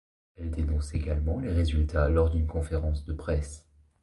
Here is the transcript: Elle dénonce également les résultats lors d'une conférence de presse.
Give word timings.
Elle 0.35 0.49
dénonce 0.49 0.95
également 0.95 1.39
les 1.39 1.51
résultats 1.51 2.09
lors 2.09 2.31
d'une 2.31 2.47
conférence 2.47 3.05
de 3.05 3.13
presse. 3.13 3.67